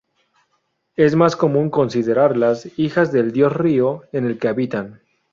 [0.95, 4.99] Es más común considerarlas hijas del dios-río en el que habitan.